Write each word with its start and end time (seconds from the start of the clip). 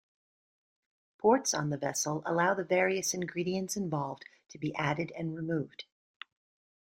Ports 1.19 1.53
on 1.53 1.69
the 1.69 1.77
vessel 1.77 2.23
allow 2.25 2.55
the 2.55 2.63
various 2.63 3.13
ingredients 3.13 3.77
involved 3.77 4.25
to 4.49 4.57
be 4.57 4.73
added 4.73 5.11
and 5.15 5.35
removed. 5.35 5.83